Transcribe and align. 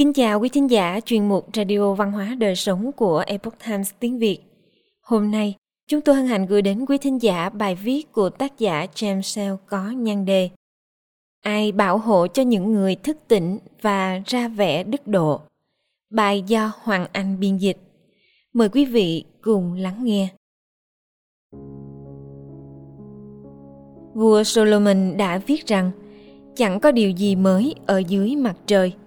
Kính 0.00 0.12
chào 0.12 0.40
quý 0.40 0.48
thính 0.48 0.70
giả 0.70 1.00
chuyên 1.04 1.28
mục 1.28 1.48
Radio 1.54 1.94
Văn 1.94 2.12
hóa 2.12 2.34
Đời 2.38 2.56
Sống 2.56 2.92
của 2.92 3.24
Epoch 3.26 3.54
Times 3.66 3.90
tiếng 4.00 4.18
Việt. 4.18 4.38
Hôm 5.00 5.30
nay, 5.30 5.54
chúng 5.88 6.00
tôi 6.00 6.14
hân 6.14 6.26
hạnh 6.26 6.46
gửi 6.46 6.62
đến 6.62 6.84
quý 6.86 6.98
thính 6.98 7.22
giả 7.22 7.48
bài 7.48 7.74
viết 7.74 8.12
của 8.12 8.30
tác 8.30 8.58
giả 8.58 8.86
James 8.94 9.20
Sell 9.20 9.54
có 9.66 9.90
nhan 9.90 10.24
đề 10.24 10.50
Ai 11.40 11.72
bảo 11.72 11.98
hộ 11.98 12.26
cho 12.26 12.42
những 12.42 12.72
người 12.72 12.94
thức 12.94 13.16
tỉnh 13.28 13.58
và 13.82 14.22
ra 14.26 14.48
vẻ 14.48 14.84
đức 14.84 15.06
độ? 15.06 15.40
Bài 16.10 16.42
do 16.46 16.72
Hoàng 16.82 17.06
Anh 17.12 17.40
biên 17.40 17.56
dịch. 17.56 17.78
Mời 18.52 18.68
quý 18.68 18.84
vị 18.84 19.24
cùng 19.42 19.74
lắng 19.74 20.04
nghe. 20.04 20.28
Vua 24.14 24.42
Solomon 24.44 25.16
đã 25.16 25.38
viết 25.38 25.66
rằng 25.66 25.90
chẳng 26.56 26.80
có 26.80 26.92
điều 26.92 27.10
gì 27.10 27.36
mới 27.36 27.74
ở 27.86 27.98
dưới 27.98 28.36
mặt 28.36 28.56
trời– 28.66 28.92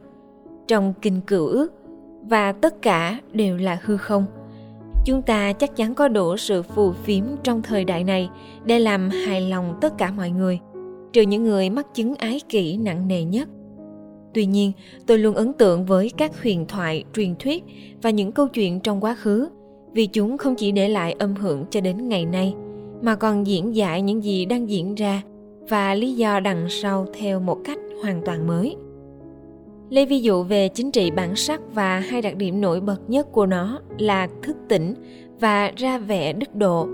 trong 0.68 0.94
kinh 1.02 1.22
cựu 1.22 1.48
ước, 1.48 1.74
và 2.30 2.52
tất 2.52 2.82
cả 2.82 3.20
đều 3.34 3.58
là 3.58 3.80
hư 3.84 3.98
không. 3.98 4.26
Chúng 5.06 5.22
ta 5.22 5.54
chắc 5.54 5.76
chắn 5.76 5.96
có 5.96 6.08
đủ 6.08 6.38
sự 6.38 6.62
phù 6.62 6.92
phiếm 6.92 7.24
trong 7.44 7.62
thời 7.62 7.86
đại 7.86 8.04
này 8.04 8.30
để 8.66 8.80
làm 8.80 9.10
hài 9.10 9.42
lòng 9.42 9.78
tất 9.82 9.98
cả 9.98 10.12
mọi 10.12 10.30
người, 10.30 10.60
trừ 11.14 11.22
những 11.22 11.44
người 11.44 11.70
mắc 11.70 11.88
chứng 11.94 12.16
ái 12.16 12.42
kỷ 12.50 12.78
nặng 12.78 13.08
nề 13.08 13.24
nhất. 13.24 13.50
Tuy 14.34 14.46
nhiên, 14.46 14.72
tôi 15.08 15.18
luôn 15.18 15.36
ấn 15.36 15.54
tượng 15.54 15.86
với 15.86 16.12
các 16.18 16.42
huyền 16.42 16.66
thoại, 16.68 17.04
truyền 17.14 17.36
thuyết 17.40 17.64
và 18.02 18.10
những 18.10 18.32
câu 18.32 18.48
chuyện 18.48 18.80
trong 18.80 19.04
quá 19.04 19.16
khứ, 19.16 19.50
vì 19.94 20.08
chúng 20.08 20.38
không 20.38 20.56
chỉ 20.56 20.72
để 20.72 20.90
lại 20.90 21.16
âm 21.20 21.36
hưởng 21.36 21.66
cho 21.70 21.82
đến 21.82 22.10
ngày 22.10 22.26
nay, 22.26 22.54
mà 23.02 23.16
còn 23.16 23.48
diễn 23.48 23.76
giải 23.76 24.02
những 24.02 24.24
gì 24.24 24.46
đang 24.46 24.70
diễn 24.70 24.96
ra 24.96 25.22
và 25.70 25.94
lý 25.96 26.14
do 26.14 26.40
đằng 26.40 26.68
sau 26.70 27.06
theo 27.20 27.40
một 27.40 27.58
cách 27.66 27.78
hoàn 28.04 28.22
toàn 28.26 28.48
mới. 28.48 28.76
Lấy 29.90 30.06
ví 30.06 30.22
dụ 30.22 30.44
về 30.44 30.68
chính 30.68 30.92
trị 30.92 31.12
bản 31.12 31.36
sắc 31.36 31.62
và 31.74 32.00
hai 32.00 32.22
đặc 32.22 32.36
điểm 32.36 32.62
nổi 32.62 32.82
bật 32.82 33.00
nhất 33.08 33.32
của 33.32 33.46
nó 33.46 33.80
là 33.98 34.28
thức 34.42 34.58
tỉnh 34.70 34.94
và 35.40 35.72
ra 35.76 35.98
vẻ 35.98 36.34
đức 36.34 36.56
độ. 36.56 36.88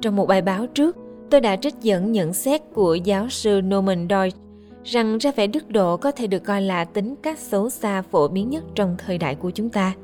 Trong 0.00 0.16
một 0.16 0.26
bài 0.26 0.42
báo 0.42 0.66
trước, 0.66 0.96
tôi 1.30 1.40
đã 1.40 1.56
trích 1.56 1.74
dẫn 1.82 2.12
nhận 2.12 2.32
xét 2.32 2.60
của 2.74 2.94
giáo 2.94 3.28
sư 3.28 3.60
Norman 3.64 4.06
Doidge 4.10 4.38
rằng 4.84 5.18
ra 5.18 5.32
vẻ 5.36 5.46
đức 5.46 5.68
độ 5.68 5.96
có 5.96 6.10
thể 6.10 6.26
được 6.26 6.44
coi 6.44 6.62
là 6.62 6.84
tính 6.84 7.14
cách 7.22 7.38
xấu 7.38 7.70
xa 7.70 8.02
phổ 8.02 8.28
biến 8.28 8.50
nhất 8.50 8.64
trong 8.74 8.96
thời 8.98 9.18
đại 9.18 9.34
của 9.34 9.50
chúng 9.50 9.68
ta. 9.68 9.94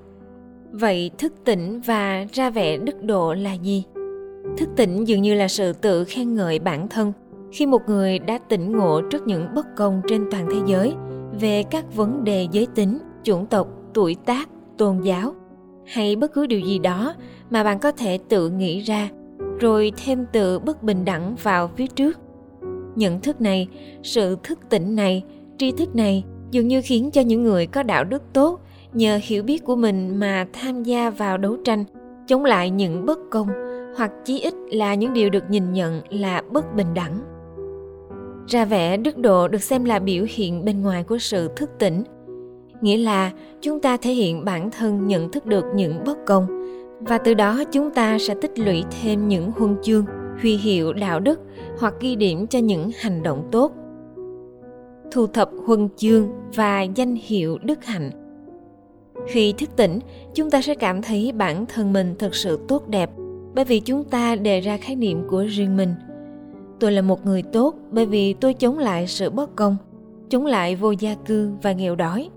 Vậy 0.72 1.11
thức 1.19 1.33
tỉnh 1.44 1.80
và 1.80 2.27
ra 2.33 2.50
vẻ 2.50 2.77
đức 2.77 3.02
độ 3.02 3.34
là 3.34 3.52
gì? 3.52 3.84
Thức 4.58 4.69
tỉnh 4.77 5.08
dường 5.08 5.22
như 5.22 5.34
là 5.34 5.48
sự 5.48 5.72
tự 5.72 6.05
khen 6.05 6.34
ngợi 6.34 6.58
bản 6.58 6.89
thân 6.89 7.12
khi 7.52 7.67
một 7.67 7.83
người 7.86 8.19
đã 8.19 8.39
tỉnh 8.39 8.72
ngộ 8.72 9.00
trước 9.11 9.27
những 9.27 9.46
bất 9.55 9.67
công 9.77 10.02
trên 10.08 10.24
toàn 10.30 10.46
thế 10.50 10.58
giới– 10.67 10.92
về 11.41 11.62
các 11.62 11.94
vấn 11.94 12.25
đề 12.25 12.48
giới 12.52 12.66
tính, 12.75 12.98
chủng 13.22 13.47
tộc, 13.47 13.69
tuổi 13.94 14.16
tác, 14.27 14.48
tôn 14.78 15.00
giáo. 15.00 15.34
Hay 15.86 16.16
bất 16.16 16.33
cứ 16.33 16.47
điều 16.47 16.61
gì 16.61 16.78
đó 16.78 17.14
mà 17.50 17.64
bạn 17.64 17.78
có 17.78 17.92
thể 17.92 18.19
tự 18.28 18.50
nghĩ 18.50 18.80
ra, 18.80 19.08
rồi 19.61 19.92
thêm 20.05 20.27
tự 20.33 20.58
bất 20.58 20.83
bình 20.83 21.05
đẳng 21.05 21.36
vào 21.42 21.69
phía 21.69 21.86
trước. 21.86 22.19
Nhận 22.97 23.20
thức 23.20 23.41
này, 23.41 23.69
sự 24.02 24.36
thức 24.42 24.58
tỉnh 24.69 24.97
này, 24.97 25.22
tri 25.58 25.70
thức 25.70 25.97
này 25.97 26.24
dường 26.50 26.69
như 26.69 26.80
khiến 26.84 27.11
cho 27.11 27.20
những 27.20 27.42
người 27.42 27.67
có 27.67 27.83
đạo 27.83 28.05
đức 28.05 28.22
tốt 28.33 28.61
nhờ 28.94 29.20
hiểu 29.22 29.42
biết 29.42 29.64
của 29.64 29.77
mình 29.77 30.17
mà 30.17 30.46
tham 30.52 30.83
gia 30.83 31.11
vào 31.11 31.39
đấu 31.39 31.56
tranh, 31.64 31.84
chống 32.27 32.44
lại 32.44 32.70
những 32.70 33.06
bất 33.06 33.19
công, 33.30 33.48
hoặc 33.96 34.11
chí 34.24 34.41
ít 34.41 34.55
là 34.70 34.94
những 34.94 35.12
điều 35.12 35.30
được 35.30 35.50
nhìn 35.50 35.72
nhận 35.72 36.00
là 36.11 36.42
bất 36.50 36.74
bình 36.74 36.94
đẳng 36.94 37.31
ra 38.47 38.65
vẻ, 38.65 38.97
đức 38.97 39.19
độ 39.19 39.48
được 39.48 39.62
xem 39.62 39.85
là 39.85 39.98
biểu 39.98 40.27
hiện 40.29 40.65
bên 40.65 40.83
ngoài 40.83 41.05
của 41.05 41.19
sự 41.19 41.48
thức 41.57 41.71
tỉnh. 41.79 42.03
Nghĩa 42.81 42.97
là 42.97 43.31
chúng 43.61 43.81
ta 43.81 43.97
thể 43.97 44.13
hiện 44.13 44.45
bản 44.45 44.70
thân 44.70 45.07
nhận 45.07 45.33
thức 45.33 45.47
được 45.47 45.64
những 45.75 46.05
bất 46.05 46.19
công, 46.27 46.47
và 47.01 47.19
từ 47.19 47.35
đó 47.35 47.64
chúng 47.73 47.91
ta 47.91 48.19
sẽ 48.19 48.35
tích 48.35 48.58
lũy 48.58 48.85
thêm 49.02 49.29
những 49.29 49.51
huân 49.51 49.77
chương, 49.83 50.05
huy 50.41 50.57
hiệu, 50.57 50.92
đạo 50.92 51.20
đức 51.20 51.41
hoặc 51.79 51.95
ghi 52.01 52.17
điểm 52.17 52.47
cho 52.47 52.58
những 52.58 52.91
hành 53.01 53.23
động 53.23 53.48
tốt. 53.52 53.73
Thu 55.13 55.27
thập 55.27 55.51
huân 55.67 55.89
chương 55.97 56.29
và 56.55 56.83
danh 56.83 57.14
hiệu 57.23 57.58
đức 57.63 57.85
hạnh. 57.85 58.11
Khi 59.27 59.55
thức 59.58 59.69
tỉnh, 59.77 59.98
chúng 60.35 60.51
ta 60.51 60.63
sẽ 60.63 60.75
cảm 60.75 61.02
thấy 61.02 61.33
bản 61.33 61.67
thân 61.67 61.92
mình 61.92 62.14
thật 62.19 62.35
sự 62.35 62.58
tốt 62.69 62.89
đẹp, 62.89 63.11
bởi 63.55 63.64
vì 63.64 63.81
chúng 63.81 64.05
ta 64.05 64.35
đề 64.35 64.61
ra 64.61 64.77
khái 64.77 64.97
niệm 64.97 65.23
của 65.29 65.45
riêng 65.48 65.77
mình 65.77 65.95
tôi 66.83 66.93
là 66.93 67.03
một 67.03 67.27
người 67.27 67.43
tốt 67.43 67.75
bởi 67.91 68.07
vì 68.07 68.33
tôi 68.33 68.55
chống 68.55 68.79
lại 68.79 69.07
sự 69.07 69.31
bất 69.31 69.57
công, 69.57 69.77
chống 70.31 70.47
lại 70.47 70.77
vô 70.77 70.91
gia 70.91 71.15
cư 71.15 71.51
và 71.63 71.73
nghèo 71.73 71.97
đói. 71.97 72.29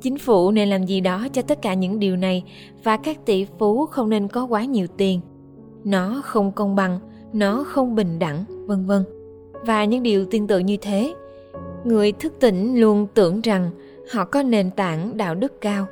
Chính 0.00 0.18
phủ 0.18 0.50
nên 0.50 0.68
làm 0.68 0.84
gì 0.84 1.00
đó 1.00 1.26
cho 1.32 1.42
tất 1.42 1.62
cả 1.62 1.74
những 1.74 1.98
điều 1.98 2.16
này 2.16 2.44
và 2.84 2.96
các 2.96 3.26
tỷ 3.26 3.46
phú 3.58 3.86
không 3.86 4.10
nên 4.10 4.28
có 4.28 4.44
quá 4.44 4.64
nhiều 4.64 4.86
tiền. 4.96 5.20
Nó 5.84 6.22
không 6.24 6.52
công 6.52 6.76
bằng, 6.76 6.98
nó 7.32 7.64
không 7.66 7.94
bình 7.94 8.18
đẳng, 8.18 8.44
vân 8.66 8.86
vân. 8.86 9.04
Và 9.66 9.84
những 9.84 10.02
điều 10.02 10.24
tương 10.24 10.46
tự 10.46 10.58
như 10.58 10.76
thế, 10.80 11.14
người 11.84 12.12
thức 12.12 12.32
tỉnh 12.40 12.80
luôn 12.80 13.06
tưởng 13.14 13.40
rằng 13.40 13.70
họ 14.12 14.24
có 14.24 14.42
nền 14.42 14.70
tảng 14.70 15.16
đạo 15.16 15.34
đức 15.34 15.60
cao. 15.60 15.86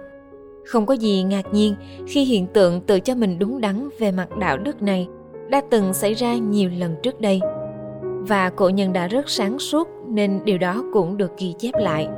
Không 0.67 0.87
có 0.87 0.95
gì 0.95 1.23
ngạc 1.23 1.55
nhiên 1.55 1.75
khi 2.07 2.25
hiện 2.25 2.47
tượng 2.47 2.81
tự 2.81 3.01
cho 3.01 3.15
mình 3.15 3.39
đúng 3.39 3.61
đắn 3.61 3.89
về 3.99 4.11
mặt 4.11 4.28
đạo 4.39 4.59
đức 4.59 4.83
này 4.83 5.09
đã 5.51 5.63
từng 5.71 5.95
xảy 5.95 6.15
ra 6.15 6.34
nhiều 6.34 6.71
lần 6.78 6.95
trước 7.03 7.21
đây 7.21 7.41
và 8.28 8.50
cổ 8.50 8.69
nhân 8.69 8.92
đã 8.92 9.06
rất 9.06 9.31
sáng 9.31 9.59
suốt, 9.59 9.88
nên 10.09 10.41
điều 10.44 10.59
đó 10.59 10.84
cũng 10.92 11.16
được 11.16 11.38
ghi 11.38 11.54
chép 11.59 11.75
lại. 11.75 12.09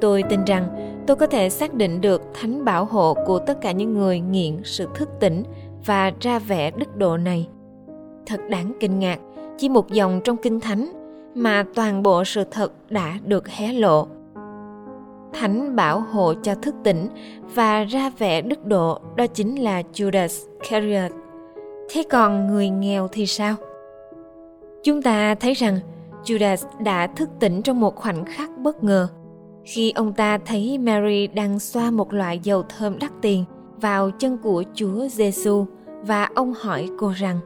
Tôi 0.00 0.22
tin 0.28 0.44
rằng 0.44 0.68
tôi 1.06 1.16
có 1.16 1.26
thể 1.26 1.50
xác 1.50 1.74
định 1.74 2.00
được 2.00 2.22
thánh 2.34 2.64
bảo 2.64 2.84
hộ 2.84 3.14
của 3.26 3.38
tất 3.38 3.60
cả 3.60 3.72
những 3.72 3.98
người 3.98 4.20
nghiện 4.20 4.60
sự 4.64 4.88
thức 4.94 5.08
tỉnh 5.20 5.42
và 5.86 6.12
ra 6.20 6.38
vẻ 6.38 6.70
đức 6.70 6.96
độ 6.96 7.16
này. 7.16 7.48
Thật 8.26 8.40
đáng 8.48 8.72
kinh 8.80 8.98
ngạc, 8.98 9.18
chỉ 9.58 9.68
một 9.68 9.90
dòng 9.90 10.20
trong 10.24 10.36
kinh 10.36 10.60
thánh 10.60 10.92
mà 11.34 11.64
toàn 11.74 12.02
bộ 12.02 12.24
sự 12.24 12.44
thật 12.50 12.72
đã 12.90 13.14
được 13.24 13.48
hé 13.48 13.72
lộ. 13.72 14.06
Thánh 15.32 15.76
bảo 15.76 16.00
hộ 16.00 16.34
cho 16.42 16.54
thức 16.54 16.74
tỉnh 16.84 17.08
và 17.54 17.84
ra 17.84 18.10
vẻ 18.18 18.40
đức 18.40 18.66
độ, 18.66 18.98
đó 19.16 19.26
chính 19.26 19.56
là 19.56 19.82
judas 19.94 20.46
Iscariot. 20.60 21.12
Thế 21.90 22.02
còn 22.10 22.46
người 22.46 22.68
nghèo 22.68 23.08
thì 23.12 23.26
sao? 23.26 23.54
Chúng 24.84 25.02
ta 25.02 25.34
thấy 25.34 25.54
rằng 25.54 25.78
Judas 26.24 26.56
đã 26.84 27.06
thức 27.06 27.28
tỉnh 27.40 27.62
trong 27.62 27.80
một 27.80 27.96
khoảnh 27.96 28.24
khắc 28.24 28.50
bất 28.58 28.84
ngờ 28.84 29.08
khi 29.64 29.92
ông 29.94 30.12
ta 30.12 30.38
thấy 30.38 30.78
Mary 30.78 31.26
đang 31.26 31.58
xoa 31.58 31.90
một 31.90 32.12
loại 32.12 32.38
dầu 32.42 32.62
thơm 32.62 32.98
đắt 32.98 33.10
tiền 33.22 33.44
vào 33.76 34.10
chân 34.10 34.38
của 34.38 34.64
Chúa 34.74 35.08
Giêsu 35.08 35.64
và 36.02 36.28
ông 36.34 36.54
hỏi 36.60 36.88
cô 36.98 37.12
rằng 37.16 37.40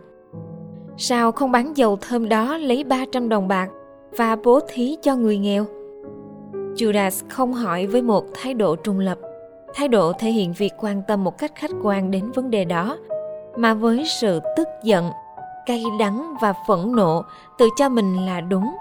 Sao 0.96 1.32
không 1.32 1.52
bán 1.52 1.76
dầu 1.76 1.98
thơm 2.00 2.28
đó 2.28 2.56
lấy 2.56 2.84
300 2.84 3.28
đồng 3.28 3.48
bạc 3.48 3.70
và 4.16 4.36
bố 4.36 4.60
thí 4.68 4.96
cho 5.02 5.16
người 5.16 5.38
nghèo? 5.38 5.66
Judas 6.52 7.24
không 7.28 7.52
hỏi 7.52 7.86
với 7.86 8.02
một 8.02 8.24
thái 8.34 8.54
độ 8.54 8.76
trung 8.76 8.98
lập, 8.98 9.18
thái 9.74 9.88
độ 9.88 10.12
thể 10.12 10.30
hiện 10.30 10.52
việc 10.52 10.72
quan 10.78 11.02
tâm 11.08 11.24
một 11.24 11.38
cách 11.38 11.52
khách 11.54 11.70
quan 11.82 12.10
đến 12.10 12.30
vấn 12.30 12.50
đề 12.50 12.64
đó, 12.64 12.98
mà 13.56 13.74
với 13.74 14.04
sự 14.06 14.40
tức 14.56 14.68
giận 14.84 15.10
cay 15.66 15.84
đắng 15.98 16.34
và 16.42 16.54
phẫn 16.68 16.92
nộ 16.92 17.22
tự 17.58 17.68
cho 17.76 17.88
mình 17.88 18.26
là 18.26 18.40
đúng. 18.40 18.76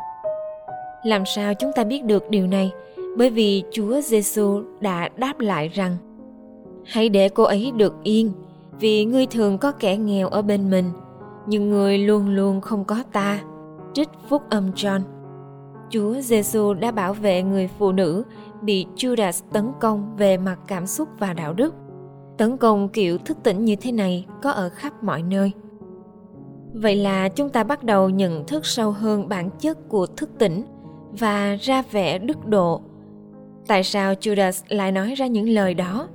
Làm 1.04 1.26
sao 1.26 1.54
chúng 1.54 1.72
ta 1.76 1.84
biết 1.84 2.06
được 2.06 2.30
điều 2.30 2.48
này? 2.48 2.72
Bởi 3.18 3.30
vì 3.30 3.64
chúa 3.72 4.02
giêsu 4.02 4.62
đã 4.80 5.10
đáp 5.16 5.40
lại 5.40 5.68
rằng, 5.68 5.98
hãy 6.86 7.10
để 7.10 7.30
cô 7.30 7.44
ấy 7.44 7.72
được 7.72 8.04
yên, 8.04 8.32
vì 8.80 9.06
ngươi 9.06 9.26
thường 9.26 9.58
có 9.58 9.72
kẻ 9.72 9.98
nghèo 9.98 10.28
ở 10.28 10.42
bên 10.42 10.70
mình, 10.70 10.86
nhưng 11.48 11.70
người 11.70 11.98
luôn 11.98 12.30
luôn 12.36 12.62
không 12.62 12.86
có 12.86 13.04
ta. 13.12 13.40
Trích 13.94 14.10
phúc 14.30 14.42
âm 14.50 14.72
john. 14.72 15.00
Chúa 15.90 16.14
giêsu 16.14 16.74
đã 16.74 16.92
bảo 16.92 17.14
vệ 17.14 17.44
người 17.44 17.70
phụ 17.80 17.92
nữ 17.92 18.24
bị 18.62 18.86
judas 18.96 19.42
tấn 19.52 19.72
công 19.80 20.16
về 20.18 20.38
mặt 20.38 20.58
cảm 20.68 20.88
xúc 20.88 21.10
và 21.20 21.34
đạo 21.34 21.54
đức. 21.54 21.74
Tấn 22.38 22.58
công 22.58 22.90
kiểu 22.90 23.18
thức 23.18 23.38
tỉnh 23.44 23.66
như 23.66 23.76
thế 23.76 23.92
này 23.92 24.26
có 24.42 24.52
ở 24.52 24.70
khắp 24.70 25.04
mọi 25.04 25.22
nơi 25.22 25.52
vậy 26.74 26.96
là 26.96 27.30
chúng 27.30 27.50
ta 27.50 27.64
bắt 27.64 27.84
đầu 27.84 28.10
nhận 28.10 28.46
thức 28.48 28.66
sâu 28.66 28.92
hơn 28.92 29.30
bản 29.30 29.50
chất 29.60 29.90
của 29.90 30.06
thức 30.06 30.30
tỉnh 30.40 30.64
và 31.20 31.58
ra 31.62 31.84
vẻ 31.92 32.18
đức 32.18 32.46
độ. 32.46 32.82
Tại 33.68 33.84
sao 33.84 34.14
judas 34.14 34.64
lại 34.70 34.92
nói 34.92 35.14
ra 35.16 35.28
những 35.28 35.50
lời 35.50 35.74
đó? 35.74 36.08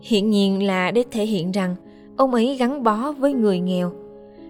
Hiển 0.00 0.30
nhiên 0.30 0.66
là 0.66 0.90
để 0.90 1.04
thể 1.10 1.26
hiện 1.26 1.50
rằng 1.50 1.76
ông 2.16 2.34
ấy 2.34 2.56
gắn 2.56 2.82
bó 2.82 3.12
với 3.12 3.32
người 3.32 3.60
nghèo, 3.60 3.92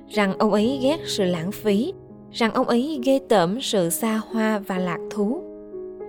rằng 0.09 0.39
ông 0.39 0.53
ấy 0.53 0.79
ghét 0.83 1.01
sự 1.07 1.25
lãng 1.25 1.53
phí, 1.53 1.93
rằng 2.33 2.53
ông 2.53 2.69
ấy 2.69 3.01
ghê 3.05 3.21
tởm 3.29 3.61
sự 3.61 3.91
xa 3.91 4.21
hoa 4.31 4.59
và 4.59 4.79
lạc 4.79 4.99
thú, 5.11 5.43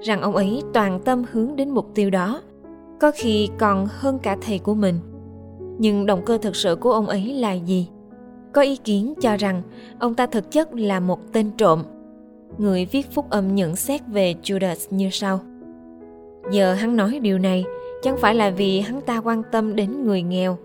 rằng 0.02 0.22
ông 0.22 0.36
ấy 0.36 0.62
toàn 0.74 1.00
tâm 1.06 1.24
hướng 1.32 1.56
đến 1.56 1.70
mục 1.70 1.92
tiêu 1.96 2.10
đó, 2.10 2.42
có 3.00 3.12
khi 3.16 3.50
còn 3.60 3.88
hơn 3.90 4.20
cả 4.20 4.38
thầy 4.42 4.60
của 4.60 4.74
mình. 4.74 5.00
Nhưng 5.80 6.06
động 6.06 6.22
cơ 6.26 6.38
thực 6.38 6.56
sự 6.56 6.76
của 6.76 6.92
ông 6.92 7.08
ấy 7.08 7.34
là 7.34 7.54
gì? 7.54 7.88
Có 8.54 8.62
ý 8.62 8.76
kiến 8.76 9.14
cho 9.22 9.38
rằng 9.38 9.62
ông 10.00 10.16
ta 10.16 10.26
thực 10.26 10.52
chất 10.52 10.74
là 10.74 11.00
một 11.00 11.34
tên 11.34 11.52
trộm. 11.58 11.84
Người 12.58 12.86
viết 12.86 13.12
phúc 13.12 13.26
âm 13.30 13.56
nhận 13.56 13.76
xét 13.76 14.02
về 14.08 14.36
Judas 14.44 14.88
như 14.90 15.10
sau. 15.12 15.40
Giờ 16.52 16.74
hắn 16.74 16.96
nói 16.96 17.20
điều 17.22 17.38
này 17.38 17.66
chẳng 18.02 18.18
phải 18.18 18.36
là 18.36 18.50
vì 18.50 18.80
hắn 18.80 19.02
ta 19.02 19.22
quan 19.22 19.44
tâm 19.52 19.76
đến 19.76 20.06
người 20.06 20.22
nghèo, 20.22 20.58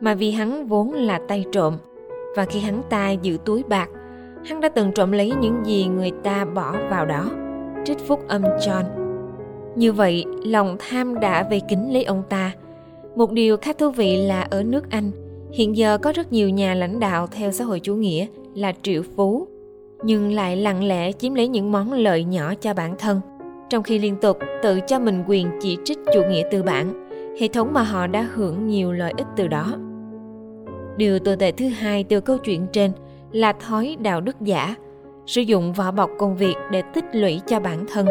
mà 0.00 0.14
vì 0.14 0.30
hắn 0.30 0.66
vốn 0.66 0.92
là 0.92 1.20
tay 1.28 1.44
trộm. 1.52 1.76
Và 2.36 2.44
khi 2.44 2.60
hắn 2.60 2.82
ta 2.90 3.10
giữ 3.10 3.38
túi 3.44 3.62
bạc, 3.62 3.88
hắn 4.44 4.60
đã 4.60 4.68
từng 4.68 4.92
trộm 4.92 5.12
lấy 5.12 5.32
những 5.40 5.66
gì 5.66 5.86
người 5.86 6.10
ta 6.22 6.44
bỏ 6.44 6.76
vào 6.90 7.06
đó. 7.06 7.30
Trích 7.84 7.98
phúc 8.06 8.28
âm 8.28 8.42
John. 8.42 8.84
Như 9.76 9.92
vậy, 9.92 10.24
lòng 10.44 10.76
tham 10.78 11.20
đã 11.20 11.46
vây 11.50 11.60
kín 11.68 11.90
lấy 11.90 12.04
ông 12.04 12.22
ta. 12.28 12.52
Một 13.16 13.32
điều 13.32 13.56
khá 13.56 13.72
thú 13.72 13.90
vị 13.90 14.16
là 14.16 14.42
ở 14.42 14.62
nước 14.62 14.90
Anh, 14.90 15.10
hiện 15.56 15.76
giờ 15.76 15.98
có 15.98 16.12
rất 16.12 16.32
nhiều 16.32 16.48
nhà 16.48 16.74
lãnh 16.74 17.00
đạo 17.00 17.26
theo 17.26 17.52
xã 17.52 17.64
hội 17.64 17.80
chủ 17.80 17.94
nghĩa 17.94 18.26
là 18.54 18.72
triệu 18.82 19.02
phú, 19.16 19.46
nhưng 20.02 20.32
lại 20.32 20.56
lặng 20.56 20.84
lẽ 20.84 21.12
chiếm 21.12 21.34
lấy 21.34 21.48
những 21.48 21.72
món 21.72 21.92
lợi 21.92 22.24
nhỏ 22.24 22.54
cho 22.54 22.74
bản 22.74 22.94
thân– 22.98 23.20
trong 23.68 23.82
khi 23.82 23.98
liên 23.98 24.16
tục 24.16 24.38
tự 24.62 24.80
cho 24.80 24.98
mình 24.98 25.24
quyền 25.26 25.50
chỉ 25.60 25.78
trích 25.84 25.98
chủ 26.14 26.22
nghĩa 26.28 26.42
tư 26.50 26.62
bản, 26.62 27.08
hệ 27.40 27.48
thống 27.48 27.72
mà 27.72 27.82
họ 27.82 28.06
đã 28.06 28.28
hưởng 28.34 28.66
nhiều 28.66 28.92
lợi 28.92 29.12
ích 29.16 29.26
từ 29.36 29.48
đó. 29.48 29.72
Điều 30.96 31.18
tồi 31.18 31.36
tệ 31.36 31.52
thứ 31.52 31.68
hai 31.68 32.04
từ 32.04 32.20
câu 32.20 32.38
chuyện 32.38 32.66
trên 32.72 32.92
là 33.32 33.52
thói 33.52 33.96
đạo 34.00 34.20
đức 34.20 34.40
giả, 34.40 34.74
sử 35.26 35.40
dụng 35.40 35.72
vỏ 35.72 35.90
bọc 35.90 36.10
công 36.18 36.36
việc 36.36 36.54
để 36.70 36.82
tích 36.94 37.04
lũy 37.12 37.40
cho 37.46 37.60
bản 37.60 37.84
thân. 37.92 38.06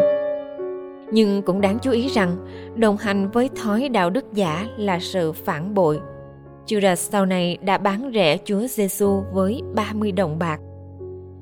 Nhưng 1.12 1.42
cũng 1.42 1.60
đáng 1.60 1.78
chú 1.82 1.90
ý 1.90 2.08
rằng, 2.08 2.36
đồng 2.74 2.96
hành 2.96 3.30
với 3.30 3.50
thói 3.62 3.88
đạo 3.88 4.10
đức 4.10 4.32
giả 4.32 4.66
là 4.76 4.98
sự 5.00 5.32
phản 5.32 5.74
bội. 5.74 6.00
Judas 6.66 6.94
sau 6.94 7.26
này 7.26 7.58
đã 7.62 7.78
bán 7.78 8.10
rẻ 8.14 8.38
Chúa 8.44 8.60
Giêsu 8.66 9.22
với 9.32 9.62
30 9.74 10.12
đồng 10.12 10.38
bạc. 10.38 10.60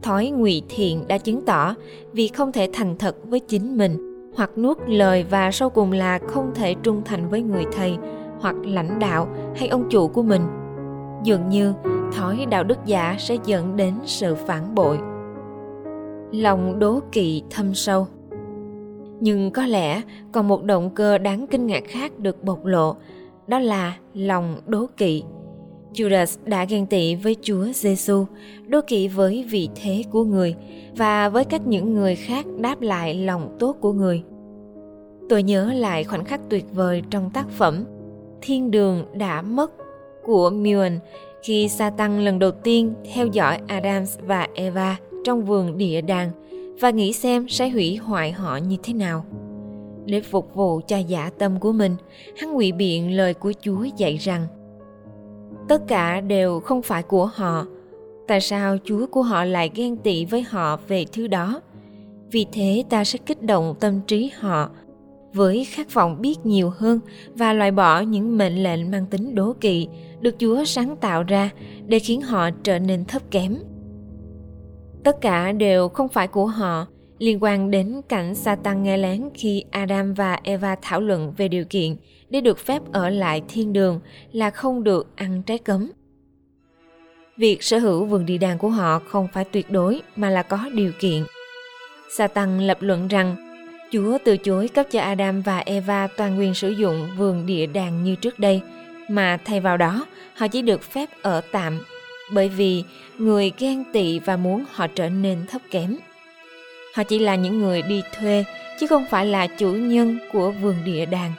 Thói 0.03 0.31
ngụy 0.31 0.63
thiện 0.69 1.05
đã 1.09 1.19
chứng 1.19 1.45
tỏ 1.45 1.75
vì 2.13 2.29
không 2.29 2.53
thể 2.53 2.69
thành 2.73 2.99
thật 2.99 3.17
với 3.25 3.41
chính 3.41 3.77
mình, 3.77 3.97
hoặc 4.37 4.59
nuốt 4.59 4.79
lời 4.87 5.25
và 5.31 5.51
sau 5.51 5.71
cùng 5.71 5.93
là 5.93 6.19
không 6.19 6.53
thể 6.55 6.75
trung 6.83 7.03
thành 7.05 7.29
với 7.29 7.43
người 7.43 7.65
thầy, 7.73 7.97
hoặc 8.41 8.57
lãnh 8.65 8.99
đạo 8.99 9.29
hay 9.57 9.69
ông 9.69 9.89
chủ 9.91 10.09
của 10.09 10.23
mình. 10.23 10.43
Dường 11.23 11.49
như, 11.49 11.73
thói 12.13 12.47
đạo 12.51 12.65
đức 12.65 12.79
giả 12.87 13.17
sẽ 13.19 13.37
dẫn 13.45 13.77
đến 13.77 13.95
sự 14.05 14.35
phản 14.35 14.75
bội. 14.75 14.99
Lòng 16.33 16.79
đố 16.79 17.01
kỵ 17.13 17.43
thâm 17.51 17.75
sâu. 17.75 18.07
Nhưng 19.21 19.51
có 19.51 19.67
lẽ 19.67 20.03
còn 20.33 20.49
một 20.49 20.65
động 20.65 20.91
cơ 20.95 21.19
đáng 21.19 21.47
kinh 21.47 21.67
ngạc 21.67 21.85
khác 21.89 22.19
được 22.19 22.45
bộc 22.45 22.65
lộ 22.65 22.97
đó 23.47 23.59
là 23.59 23.97
lòng 24.15 24.61
đố 24.67 24.87
kỵ 24.97 25.23
Judas 25.95 26.37
đã 26.45 26.65
ghen 26.65 26.87
tị 26.87 27.15
với 27.15 27.37
Chúa 27.43 27.65
Giêsu, 27.75 28.27
đố 28.67 28.81
kỵ 28.87 29.09
với 29.09 29.47
vị 29.51 29.69
thế 29.75 30.03
của 30.11 30.25
người 30.25 30.55
và 30.97 31.29
với 31.29 31.45
cách 31.45 31.67
những 31.67 31.95
người 31.95 32.15
khác 32.15 32.47
đáp 32.59 32.81
lại 32.81 33.15
lòng 33.15 33.57
tốt 33.59 33.77
của 33.81 33.93
người. 33.93 34.23
Tôi 35.29 35.43
nhớ 35.43 35.73
lại 35.73 36.05
khoảnh 36.05 36.25
khắc 36.25 36.41
tuyệt 36.51 36.65
vời 36.73 37.03
trong 37.11 37.31
tác 37.31 37.49
phẩm 37.51 37.85
Thiên 38.43 38.71
đường 38.71 39.05
đã 39.15 39.43
mất 39.43 39.71
của 40.25 40.51
Milne 40.51 40.99
khi 41.43 41.69
Satan 41.69 42.25
lần 42.25 42.39
đầu 42.39 42.51
tiên 42.51 42.95
theo 43.15 43.27
dõi 43.27 43.59
Adams 43.67 44.19
và 44.27 44.49
Eva 44.55 44.97
trong 45.25 45.45
vườn 45.45 45.79
địa 45.79 46.01
đàng 46.01 46.31
và 46.81 46.91
nghĩ 46.91 47.13
xem 47.13 47.49
sẽ 47.49 47.69
hủy 47.69 47.97
hoại 47.97 48.33
họ 48.33 48.57
như 48.57 48.77
thế 48.83 48.93
nào. 48.93 49.25
Để 50.07 50.21
phục 50.21 50.55
vụ 50.55 50.81
cho 50.87 50.97
giả 50.97 51.31
tâm 51.39 51.61
của 51.61 51.73
mình, 51.73 51.97
hắn 52.37 52.53
ngụy 52.53 52.73
biện 52.73 53.17
lời 53.17 53.35
của 53.35 53.53
Chúa 53.63 53.85
dạy 53.97 54.17
rằng– 54.17 54.47
tất 55.69 55.83
cả 55.89 56.21
đều 56.21 56.61
không 56.61 56.83
phải 56.83 57.03
của 57.03 57.27
họ. 57.27 57.67
Tại 58.29 58.41
sao 58.41 58.77
chúa 58.85 59.07
của 59.07 59.23
họ 59.23 59.45
lại 59.45 59.71
ghen 59.75 59.97
tị 59.97 60.25
với 60.25 60.43
họ 60.43 60.81
về 60.89 61.05
thứ 61.13 61.27
đó? 61.27 61.61
Vì 62.31 62.47
thế 62.53 62.85
ta 62.89 63.05
sẽ 63.05 63.19
kích 63.27 63.43
động 63.43 63.75
tâm 63.81 64.01
trí 64.07 64.31
họ 64.39 64.71
với 65.35 65.65
khát 65.65 65.95
vọng 65.95 66.21
biết 66.21 66.47
nhiều 66.47 66.71
hơn 66.77 67.01
và 67.35 67.53
loại 67.53 67.71
bỏ 67.71 68.01
những 68.01 68.39
mệnh 68.39 68.63
lệnh 68.63 68.91
mang 68.91 69.07
tính 69.07 69.35
đố 69.35 69.53
kỵ 69.61 69.89
được 70.21 70.35
chúa 70.39 70.65
sáng 70.65 70.97
tạo 70.97 71.23
ra 71.23 71.51
để 71.87 71.99
khiến 71.99 72.21
họ 72.21 72.51
trở 72.63 72.79
nên 72.79 73.05
thấp 73.05 73.23
kém. 73.31 73.57
Tất 75.05 75.21
cả 75.21 75.53
đều 75.53 75.89
không 75.89 76.09
phải 76.09 76.29
của 76.29 76.47
họ 76.47 76.87
liên 77.19 77.43
quan 77.43 77.71
đến 77.71 78.01
cảnh 78.09 78.35
Satan 78.35 78.83
nghe 78.83 78.97
lén 78.97 79.29
khi 79.35 79.65
Adam 79.71 80.15
và 80.15 80.41
Eva 80.43 80.77
thảo 80.83 81.01
luận 81.01 81.33
về 81.37 81.49
điều 81.49 81.65
kiện 81.65 81.97
để 82.31 82.41
được 82.41 82.59
phép 82.59 82.83
ở 82.93 83.11
lại 83.11 83.43
thiên 83.49 83.73
đường 83.73 84.01
là 84.33 84.51
không 84.51 84.85
được 84.85 85.13
ăn 85.17 85.43
trái 85.43 85.59
cấm. 85.59 85.91
Việc 87.37 87.63
sở 87.63 87.79
hữu 87.79 88.05
vườn 88.05 88.27
địa 88.27 88.39
đàng 88.39 88.59
của 88.59 88.69
họ 88.69 88.99
không 88.99 89.29
phải 89.33 89.45
tuyệt 89.45 89.71
đối 89.71 90.01
mà 90.17 90.31
là 90.31 90.43
có 90.43 90.69
điều 90.75 90.93
kiện. 91.01 91.25
Satan 92.17 92.67
lập 92.67 92.79
luận 92.81 93.09
rằng 93.09 93.37
Chúa 93.93 94.19
từ 94.25 94.37
chối 94.37 94.69
cấp 94.69 94.87
cho 94.91 95.01
Adam 95.01 95.43
và 95.43 95.59
Eva 95.59 96.09
toàn 96.17 96.39
quyền 96.39 96.55
sử 96.55 96.71
dụng 96.71 97.09
vườn 97.19 97.47
địa 97.47 97.67
đàng 97.67 98.05
như 98.05 98.15
trước 98.15 98.39
đây, 98.39 98.61
mà 99.09 99.39
thay 99.45 99.61
vào 99.61 99.77
đó 99.77 100.07
họ 100.37 100.49
chỉ 100.49 100.63
được 100.63 100.83
phép 100.83 101.09
ở 101.23 101.41
tạm, 101.53 101.81
bởi 102.33 102.49
vì 102.49 102.85
người 103.19 103.53
ghen 103.59 103.85
tị 103.93 104.19
và 104.19 104.37
muốn 104.37 104.65
họ 104.71 104.87
trở 104.87 105.09
nên 105.09 105.39
thấp 105.47 105.63
kém. 105.71 105.97
Họ 106.95 107.03
chỉ 107.03 107.19
là 107.19 107.35
những 107.35 107.61
người 107.61 107.83
đi 107.83 108.03
thuê, 108.13 108.45
chứ 108.79 108.87
không 108.87 109.07
phải 109.11 109.27
là 109.27 109.47
chủ 109.47 109.69
nhân 109.73 110.19
của 110.33 110.51
vườn 110.51 110.75
địa 110.85 111.07
đàng. 111.07 111.33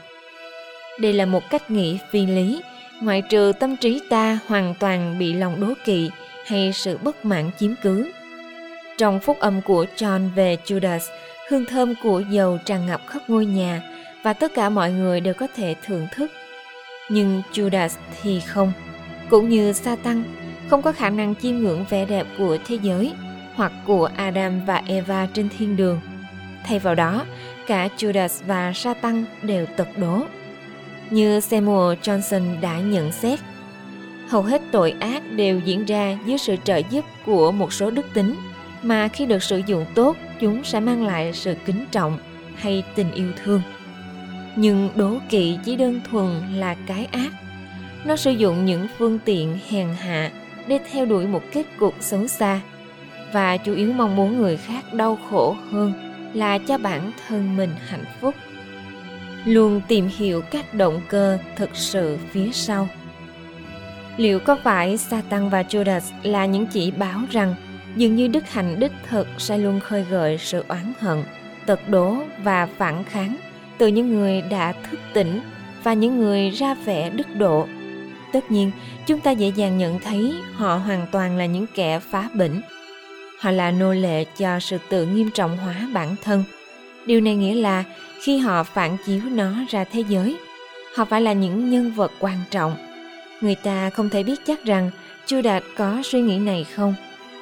Đây 1.00 1.14
là 1.14 1.26
một 1.26 1.50
cách 1.50 1.72
nghĩ 1.72 1.98
phi 2.12 2.26
lý, 2.26 2.62
ngoại 3.02 3.22
trừ 3.22 3.52
tâm 3.60 3.78
trí 3.78 4.02
ta 4.10 4.40
hoàn 4.48 4.76
toàn 4.80 5.20
bị 5.20 5.34
lòng 5.34 5.62
đố 5.62 5.74
kỵ 5.86 6.10
hay 6.46 6.74
sự 6.74 6.98
bất 6.98 7.26
mãn 7.26 7.52
chiếm 7.60 7.72
cứ. 7.82 8.12
Trong 8.98 9.20
phúc 9.20 9.38
âm 9.40 9.62
của 9.62 9.86
John 9.98 10.30
về 10.36 10.58
Judas, 10.66 11.00
hương 11.50 11.66
thơm 11.66 11.94
của 12.04 12.20
dầu 12.20 12.58
tràn 12.66 12.86
ngập 12.86 13.02
khắp 13.08 13.22
ngôi 13.28 13.46
nhà 13.46 13.82
và 14.24 14.34
tất 14.34 14.54
cả 14.54 14.70
mọi 14.70 14.92
người 14.92 15.20
đều 15.22 15.34
có 15.34 15.48
thể 15.56 15.76
thưởng 15.86 16.08
thức. 16.16 16.32
Nhưng 17.10 17.42
Judas 17.54 17.90
thì 18.22 18.40
không, 18.40 18.72
cũng 19.30 19.50
như 19.50 19.74
Satan, 19.74 20.24
không 20.70 20.82
có 20.82 20.92
khả 20.92 21.10
năng 21.10 21.36
chiêm 21.36 21.56
ngưỡng 21.56 21.86
vẻ 21.90 22.06
đẹp 22.06 22.28
của 22.38 22.58
thế 22.68 22.78
giới 22.82 23.14
hoặc 23.56 23.72
của 23.86 24.10
Adam 24.16 24.66
và 24.66 24.82
Eva 24.88 25.28
trên 25.34 25.50
thiên 25.58 25.76
đường. 25.76 26.00
Thay 26.64 26.80
vào 26.80 26.96
đó, 26.96 27.26
cả 27.68 27.90
Judas 27.98 28.44
và 28.48 28.74
Satan 28.74 29.26
đều 29.42 29.66
tật 29.66 29.88
đố 29.98 30.22
như 31.10 31.40
Samuel 31.40 31.98
Johnson 32.04 32.62
đã 32.62 32.80
nhận 32.80 33.12
xét. 33.12 33.40
Hầu 34.28 34.42
hết 34.42 34.62
tội 34.72 34.96
ác 35.00 35.24
đều 35.32 35.60
diễn 35.60 35.86
ra 35.86 36.18
dưới 36.26 36.38
sự 36.38 36.56
trợ 36.64 36.82
giúp 36.90 37.06
của 37.26 37.52
một 37.52 37.74
số 37.74 37.92
đức 37.92 38.06
tính 38.14 38.36
mà 38.84 39.08
khi 39.08 39.26
được 39.26 39.44
sử 39.44 39.62
dụng 39.66 39.86
tốt 39.96 40.18
chúng 40.40 40.64
sẽ 40.64 40.80
mang 40.80 41.06
lại 41.06 41.34
sự 41.34 41.56
kính 41.66 41.86
trọng 41.92 42.20
hay 42.56 42.84
tình 42.96 43.12
yêu 43.12 43.32
thương. 43.44 43.62
Nhưng 44.56 44.90
đố 44.96 45.18
kỵ 45.30 45.58
chỉ 45.66 45.76
đơn 45.76 46.02
thuần 46.12 46.42
là 46.56 46.76
cái 46.88 47.08
ác. 47.12 47.32
Nó 48.06 48.16
sử 48.16 48.32
dụng 48.32 48.66
những 48.66 48.88
phương 48.98 49.20
tiện 49.26 49.58
hèn 49.70 49.88
hạ 50.00 50.32
để 50.68 50.80
theo 50.92 51.06
đuổi 51.06 51.28
một 51.28 51.42
kết 51.52 51.64
cục 51.80 51.96
xấu 52.00 52.28
xa 52.28 52.62
và 53.36 53.58
chủ 53.58 53.74
yếu 53.74 53.94
mong 53.94 54.16
muốn 54.16 54.38
người 54.38 54.58
khác 54.58 54.94
đau 54.94 55.18
khổ 55.30 55.56
hơn 55.72 55.94
là 56.34 56.58
cho 56.58 56.78
bản 56.78 57.12
thân 57.28 57.58
mình 57.58 57.70
hạnh 57.88 58.04
phúc. 58.22 58.36
Luôn 59.46 59.82
tìm 59.88 60.10
hiểu 60.18 60.42
các 60.42 60.74
động 60.74 61.02
cơ 61.08 61.38
thực 61.56 61.70
sự 61.74 62.18
phía 62.32 62.50
sau. 62.54 62.88
Liệu 64.18 64.40
có 64.40 64.58
phải 64.64 64.98
satan 64.98 65.50
và 65.50 65.62
judas 65.62 66.00
là 66.24 66.46
những 66.46 66.66
chỉ 66.68 66.92
báo 66.92 67.20
rằng 67.32 67.56
dường 67.96 68.16
như 68.16 68.28
đức 68.28 68.50
hạnh 68.50 68.80
đích 68.80 68.92
thực 69.08 69.28
sẽ 69.38 69.58
luôn 69.58 69.80
khơi 69.80 70.06
gợi 70.10 70.38
sự 70.38 70.64
oán 70.68 70.94
hận, 71.00 71.24
tật 71.66 71.90
đố 71.90 72.18
và 72.44 72.68
phản 72.78 73.04
kháng 73.04 73.36
từ 73.78 73.88
những 73.88 74.16
người 74.16 74.42
đã 74.42 74.72
thức 74.72 75.00
tỉnh 75.14 75.42
và 75.84 75.94
những 75.94 76.20
người 76.20 76.50
ra 76.50 76.74
vẻ 76.74 77.10
đức 77.10 77.28
độ? 77.38 77.68
Tất 78.34 78.52
nhiên, 78.52 78.72
chúng 79.06 79.20
ta 79.20 79.32
dễ 79.32 79.52
dàng 79.56 79.78
nhận 79.78 80.00
thấy 80.00 80.36
họ 80.54 80.76
hoàn 80.76 81.08
toàn 81.12 81.38
là 81.38 81.46
những 81.46 81.66
kẻ 81.76 82.00
phá 82.00 82.30
bỉnh 82.34 82.62
họ 83.40 83.52
là 83.52 83.72
nô 83.72 83.94
lệ 83.94 84.24
cho 84.38 84.60
sự 84.60 84.78
tự 84.90 85.06
nghiêm 85.06 85.32
trọng 85.32 85.58
hóa 85.58 85.90
bản 85.94 86.16
thân. 86.24 86.44
Điều 87.06 87.22
này 87.22 87.36
nghĩa 87.36 87.56
là 87.56 87.84
khi 88.22 88.38
họ 88.38 88.64
phản 88.64 88.98
chiếu 89.06 89.22
nó 89.32 89.54
ra 89.70 89.84
thế 89.84 90.04
giới, 90.10 90.38
họ 90.96 91.06
phải 91.06 91.22
là 91.22 91.34
những 91.34 91.70
nhân 91.70 91.92
vật 91.92 92.12
quan 92.20 92.38
trọng. 92.52 92.76
Người 93.42 93.56
ta 93.56 93.90
không 93.90 94.10
thể 94.10 94.24
biết 94.24 94.46
chắc 94.46 94.66
rằng 94.66 94.92
chu 95.26 95.42
đạt 95.42 95.64
có 95.78 96.02
suy 96.04 96.22
nghĩ 96.22 96.38
này 96.38 96.64
không, 96.76 96.94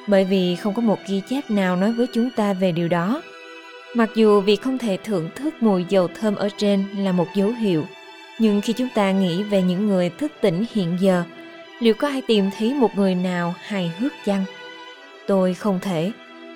bởi 0.06 0.24
vì 0.24 0.56
không 0.56 0.74
có 0.74 0.82
một 0.82 0.98
ghi 1.08 1.20
chép 1.28 1.50
nào 1.50 1.76
nói 1.76 1.92
với 1.92 2.06
chúng 2.06 2.30
ta 2.30 2.52
về 2.52 2.72
điều 2.72 2.88
đó. 2.88 3.22
Mặc 3.94 4.10
dù 4.14 4.40
việc 4.40 4.62
không 4.62 4.78
thể 4.78 4.98
thưởng 5.04 5.30
thức 5.34 5.54
mùi 5.60 5.84
dầu 5.88 6.08
thơm 6.20 6.34
ở 6.34 6.48
trên 6.58 6.84
là 6.96 7.12
một 7.12 7.26
dấu 7.34 7.48
hiệu, 7.48 7.84
nhưng 8.38 8.60
khi 8.60 8.72
chúng 8.72 8.88
ta 8.94 9.10
nghĩ 9.10 9.42
về 9.42 9.62
những 9.62 9.86
người 9.86 10.10
thức 10.10 10.32
tỉnh 10.40 10.64
hiện 10.72 10.96
giờ, 11.00 11.22
liệu 11.80 11.94
có 11.94 12.08
ai 12.08 12.22
tìm 12.26 12.50
thấy 12.58 12.74
một 12.74 12.90
người 12.96 13.14
nào 13.14 13.54
hài 13.60 13.92
hước 13.98 14.12
chăng? 14.24 14.44
Tôi 15.26 15.54
không 15.54 15.80
thể 15.80 16.12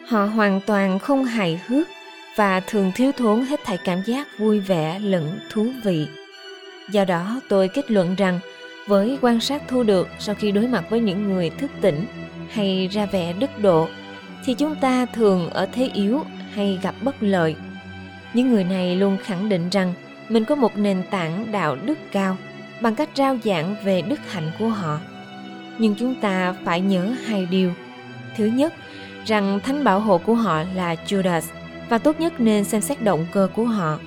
họ 0.08 0.24
hoàn 0.24 0.60
toàn 0.66 0.98
không 0.98 1.24
hài 1.24 1.60
hước 1.66 1.88
và 2.36 2.60
thường 2.60 2.92
thiếu 2.94 3.12
thốn 3.12 3.44
hết 3.44 3.60
thảy 3.64 3.78
cảm 3.84 4.02
giác 4.06 4.38
vui 4.38 4.60
vẻ, 4.60 4.98
lẫn 4.98 5.38
thú 5.50 5.66
vị. 5.84 6.06
Do 6.90 7.04
đó, 7.04 7.40
tôi 7.48 7.68
kết 7.68 7.90
luận 7.90 8.14
rằng 8.14 8.40
với 8.86 9.18
quan 9.20 9.40
sát 9.40 9.62
thu 9.68 9.82
được 9.82 10.08
sau 10.18 10.34
khi 10.34 10.52
đối 10.52 10.66
mặt 10.66 10.84
với 10.90 11.00
những 11.00 11.28
người 11.28 11.50
thức 11.50 11.70
tỉnh 11.80 12.06
hay 12.50 12.88
ra 12.92 13.06
vẻ 13.06 13.32
đức 13.32 13.50
độ, 13.58 13.88
thì 14.44 14.54
chúng 14.54 14.74
ta 14.74 15.06
thường 15.06 15.50
ở 15.50 15.66
thế 15.72 15.90
yếu 15.94 16.22
hay 16.52 16.78
gặp 16.82 16.94
bất 17.02 17.14
lợi. 17.20 17.56
Những 18.34 18.50
người 18.50 18.64
này 18.64 18.96
luôn 18.96 19.16
khẳng 19.22 19.48
định 19.48 19.68
rằng 19.68 19.94
mình 20.28 20.44
có 20.44 20.54
một 20.54 20.76
nền 20.76 21.02
tảng 21.10 21.52
đạo 21.52 21.76
đức 21.76 21.98
cao 22.12 22.36
bằng 22.80 22.94
cách 22.94 23.08
rao 23.14 23.38
giảng 23.44 23.76
về 23.84 24.02
đức 24.02 24.20
hạnh 24.32 24.50
của 24.58 24.68
họ 24.68 24.98
nhưng 25.78 25.94
chúng 25.94 26.14
ta 26.14 26.54
phải 26.64 26.80
nhớ 26.80 27.14
hai 27.24 27.46
điều 27.46 27.72
thứ 28.36 28.46
nhất, 28.46 28.74
rằng 29.26 29.60
thánh 29.60 29.84
bảo 29.84 30.00
hộ 30.00 30.18
của 30.18 30.34
họ 30.34 30.62
là 30.74 30.96
judas, 31.06 31.42
và 31.88 31.98
tốt 31.98 32.20
nhất 32.20 32.40
nên 32.40 32.64
xem 32.64 32.80
xét 32.80 33.02
động 33.02 33.26
cơ 33.32 33.48
của 33.54 33.64
họ. 33.64 33.98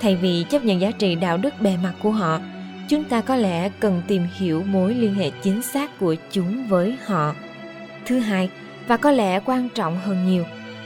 Thay 0.00 0.16
vì 0.16 0.44
chấp 0.48 0.64
nhận 0.64 0.80
giá 0.80 0.90
trị 0.90 1.14
đạo 1.14 1.36
đức 1.36 1.54
bề 1.60 1.76
mặt 1.82 1.92
của 2.02 2.10
họ, 2.10 2.40
chúng 2.88 3.04
ta 3.04 3.20
có 3.20 3.36
lẽ 3.36 3.68
cần 3.80 4.02
tìm 4.06 4.26
hiểu 4.38 4.62
mối 4.62 4.94
liên 4.94 5.14
hệ 5.14 5.30
chính 5.42 5.62
xác 5.62 5.98
của 5.98 6.14
chúng 6.30 6.68
với 6.68 6.96
họ. 7.06 7.34
Thứ 8.06 8.18
hai, 8.18 8.50
và 8.86 8.96
có 8.96 9.10
lẽ 9.10 9.40
quan 9.40 9.68
trọng 9.68 10.00
hơn 10.00 10.26
nhiều, 10.26 10.44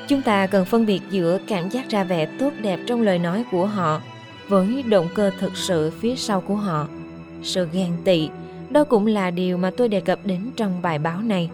chúng 0.08 0.22
ta 0.22 0.46
cần 0.46 0.64
phân 0.64 0.86
biệt 0.86 1.00
giữa 1.10 1.38
cảm 1.46 1.68
giác 1.68 1.90
ra 1.90 2.04
vẻ 2.04 2.26
tốt 2.38 2.52
đẹp 2.62 2.80
trong 2.86 3.02
lời 3.02 3.18
nói 3.18 3.44
của 3.50 3.66
họ 3.66 4.00
với 4.48 4.82
động 4.82 5.08
cơ 5.14 5.30
thực 5.38 5.56
sự 5.56 5.92
phía 6.00 6.16
sau 6.16 6.40
của 6.40 6.56
họ. 6.56 6.88
Sự 7.42 7.68
ghen 7.72 7.92
tị, 8.04 8.28
đó 8.70 8.84
cũng 8.84 9.06
là 9.06 9.30
điều 9.30 9.56
mà 9.56 9.70
tôi 9.76 9.88
đề 9.88 10.00
cập 10.00 10.18
đến 10.24 10.40
trong 10.56 10.82
bài 10.82 10.98
báo 10.98 11.20
này 11.20 11.50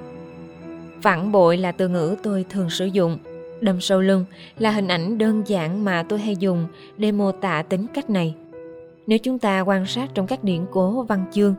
phản 1.02 1.32
bội 1.32 1.56
là 1.56 1.72
từ 1.72 1.88
ngữ 1.88 2.16
tôi 2.22 2.44
thường 2.50 2.70
sử 2.70 2.86
dụng 2.86 3.18
đâm 3.60 3.80
sâu 3.80 4.00
lưng 4.00 4.24
là 4.58 4.70
hình 4.70 4.88
ảnh 4.88 5.18
đơn 5.18 5.42
giản 5.46 5.84
mà 5.84 6.02
tôi 6.08 6.18
hay 6.18 6.36
dùng 6.36 6.66
để 6.96 7.12
mô 7.12 7.32
tả 7.32 7.62
tính 7.62 7.86
cách 7.94 8.10
này 8.10 8.34
nếu 9.06 9.18
chúng 9.18 9.38
ta 9.38 9.60
quan 9.60 9.86
sát 9.86 10.10
trong 10.14 10.26
các 10.26 10.44
điển 10.44 10.66
cố 10.70 11.02
văn 11.02 11.24
chương 11.32 11.54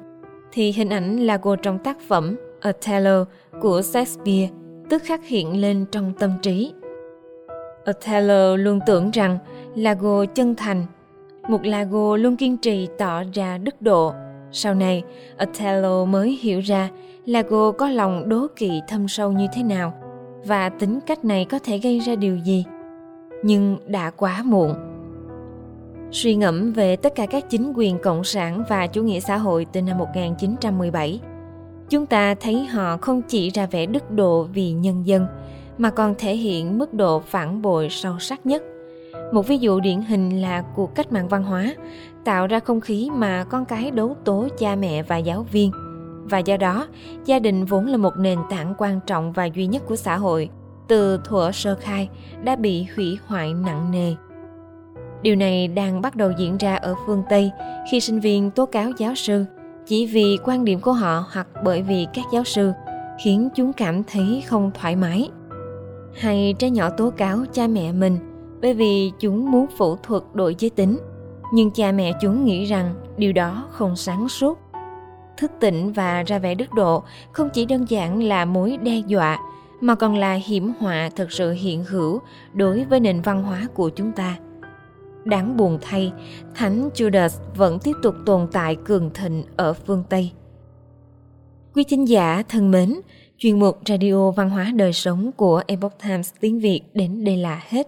thì 0.52 0.72
hình 0.72 0.90
ảnh 0.90 1.18
Lago 1.18 1.56
trong 1.56 1.80
tác 1.80 1.98
phẩm 2.08 2.36
Othello 2.70 3.26
của 3.62 3.82
Shakespeare 3.82 4.50
tức 4.90 5.04
khắc 5.06 5.28
hiện 5.28 5.62
lên 5.62 5.86
trong 5.92 6.14
tâm 6.20 6.32
trí. 6.42 6.74
Othello 7.90 8.56
luôn 8.56 8.80
tưởng 8.86 9.12
rằng 9.12 9.38
Lago 9.76 10.26
chân 10.26 10.56
thành, 10.56 10.86
một 11.48 11.66
Lago 11.66 12.16
luôn 12.16 12.38
kiên 12.38 12.58
trì 12.58 12.88
tỏ 12.98 13.24
ra 13.34 13.58
đức 13.58 13.82
độ. 13.82 14.14
Sau 14.52 14.74
này, 14.74 15.04
Othello 15.44 16.06
mới 16.06 16.40
hiểu 16.42 16.60
ra 16.60 16.90
Lago 17.26 17.72
có 17.72 17.90
lòng 17.90 18.30
đố 18.30 18.48
kỵ 18.56 18.82
thâm 18.88 19.08
sâu 19.08 19.32
như 19.32 19.48
thế 19.54 19.64
nào 19.64 19.94
và 20.46 20.70
tính 20.70 21.00
cách 21.08 21.26
này 21.26 21.46
có 21.46 21.60
thể 21.60 21.78
gây 21.78 22.00
ra 22.00 22.16
điều 22.16 22.38
gì. 22.38 22.66
Nhưng 23.44 23.78
đã 23.88 24.10
quá 24.10 24.42
muộn. 24.46 24.74
Suy 26.12 26.36
ngẫm 26.36 26.74
về 26.74 26.96
tất 26.96 27.16
cả 27.16 27.26
các 27.26 27.50
chính 27.50 27.74
quyền 27.76 28.00
cộng 28.00 28.24
sản 28.24 28.64
và 28.70 28.88
chủ 28.88 29.04
nghĩa 29.04 29.20
xã 29.20 29.38
hội 29.38 29.66
từ 29.74 29.82
năm 29.82 29.98
1917, 29.98 31.20
chúng 31.90 32.06
ta 32.06 32.36
thấy 32.36 32.66
họ 32.66 32.98
không 32.98 33.22
chỉ 33.22 33.50
ra 33.50 33.66
vẻ 33.66 33.86
đức 33.86 34.12
độ 34.12 34.44
vì 34.44 34.72
nhân 34.72 35.08
dân, 35.08 35.26
mà 35.78 35.90
còn 35.90 36.16
thể 36.18 36.36
hiện 36.36 36.78
mức 36.78 36.94
độ 36.94 37.20
phản 37.20 37.62
bội 37.62 37.88
sâu 37.90 38.20
sắc 38.20 38.46
nhất. 38.46 38.64
Một 39.32 39.48
ví 39.48 39.58
dụ 39.58 39.80
điển 39.80 40.02
hình 40.02 40.42
là 40.42 40.62
cuộc 40.76 40.96
cách 40.96 41.12
mạng 41.12 41.28
văn 41.28 41.44
hóa, 41.44 41.76
tạo 42.24 42.48
ra 42.48 42.60
không 42.60 42.82
khí 42.82 43.10
mà 43.16 43.44
con 43.44 43.66
cái 43.66 43.92
đấu 43.92 44.16
tố 44.24 44.48
cha 44.58 44.76
mẹ 44.76 45.04
và 45.04 45.18
giáo 45.18 45.46
viên. 45.52 45.72
Và 46.24 46.38
do 46.38 46.58
đó, 46.58 46.88
gia 47.26 47.40
đình 47.40 47.66
vốn 47.66 47.86
là 47.86 47.98
một 47.98 48.18
nền 48.18 48.40
tảng 48.50 48.74
quan 48.78 49.00
trọng 49.08 49.32
và 49.32 49.46
duy 49.46 49.68
nhất 49.68 49.84
của 49.88 49.96
xã 49.96 50.18
hội, 50.18 50.50
từ 50.88 51.20
thuở 51.26 51.52
sơ 51.54 51.76
khai 51.76 52.10
đã 52.44 52.56
bị 52.56 52.86
hủy 52.96 53.18
hoại 53.26 53.54
nặng 53.54 53.92
nề. 53.92 54.14
Điều 55.22 55.36
này 55.36 55.68
đang 55.68 56.02
bắt 56.02 56.16
đầu 56.16 56.32
diễn 56.38 56.58
ra 56.58 56.76
ở 56.76 56.96
phương 57.06 57.24
Tây 57.30 57.52
khi 57.92 58.00
sinh 58.00 58.20
viên 58.20 58.52
tố 58.52 58.66
cáo 58.66 58.92
giáo 58.98 59.16
sư 59.16 59.46
chỉ 59.86 60.06
vì 60.06 60.38
quan 60.44 60.66
điểm 60.66 60.80
của 60.80 60.94
họ 60.94 61.26
hoặc 61.32 61.48
bởi 61.64 61.82
vì 61.82 62.08
các 62.14 62.26
giáo 62.34 62.44
sư 62.44 62.72
khiến 63.24 63.50
chúng 63.56 63.74
cảm 63.74 64.04
thấy 64.04 64.44
không 64.48 64.72
thoải 64.74 64.96
mái 64.96 65.30
hay 66.16 66.56
trẻ 66.60 66.70
nhỏ 66.70 66.90
tố 66.90 67.10
cáo 67.10 67.38
cha 67.54 67.68
mẹ 67.68 67.92
mình 67.92 68.18
bởi 68.62 68.74
vì 68.74 69.12
chúng 69.20 69.52
muốn 69.52 69.68
phẫu 69.78 69.96
thuật 70.04 70.24
đổi 70.34 70.56
giới 70.60 70.70
tính 70.70 70.98
nhưng 71.54 71.72
cha 71.72 71.92
mẹ 71.92 72.14
chúng 72.22 72.46
nghĩ 72.46 72.66
rằng 72.66 72.94
điều 73.18 73.34
đó 73.34 73.68
không 73.72 73.96
sáng 73.96 74.30
suốt 74.30 74.60
thức 75.38 75.52
tỉnh 75.60 75.94
và 75.94 76.24
ra 76.24 76.40
vẻ 76.40 76.56
đức 76.56 76.74
độ 76.74 77.04
không 77.32 77.50
chỉ 77.54 77.66
đơn 77.66 77.86
giản 77.90 78.24
là 78.24 78.46
mối 78.46 78.78
đe 78.78 79.02
dọa 79.08 79.40
mà 79.82 79.96
còn 79.96 80.16
là 80.16 80.34
hiểm 80.34 80.74
họa 80.80 81.10
thật 81.16 81.32
sự 81.32 81.52
hiện 81.52 81.84
hữu 81.84 82.20
đối 82.54 82.86
với 82.86 83.00
nền 83.00 83.22
văn 83.22 83.44
hóa 83.44 83.68
của 83.74 83.90
chúng 83.90 84.12
ta 84.12 84.38
Đáng 85.24 85.58
buồn 85.58 85.78
thay, 85.82 86.14
Thánh 86.56 86.90
Judas 86.96 87.30
vẫn 87.56 87.80
tiếp 87.84 87.94
tục 88.04 88.16
tồn 88.26 88.48
tại 88.52 88.76
cường 88.76 89.10
thịnh 89.14 89.44
ở 89.56 89.74
phương 89.74 90.04
Tây. 90.10 90.32
Quý 91.74 91.84
thính 91.88 92.08
giả 92.08 92.44
thân 92.50 92.72
mến, 92.72 92.94
chuyên 93.38 93.60
mục 93.60 93.80
Radio 93.86 94.32
Văn 94.32 94.50
hóa 94.50 94.72
Đời 94.76 94.94
Sống 94.94 95.32
của 95.32 95.62
Epoch 95.68 95.94
Times 96.04 96.34
tiếng 96.40 96.60
Việt 96.60 96.82
đến 96.94 97.24
đây 97.24 97.38
là 97.38 97.64
hết. 97.70 97.88